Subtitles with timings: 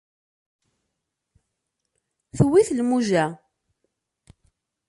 [2.37, 3.25] Tewwi-t lmuja